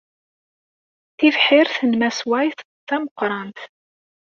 Tibḥirt 1.17 1.77
n 1.89 1.91
Mass 1.99 2.19
White 2.29 2.63
d 2.67 2.83
tameqrant. 2.87 3.59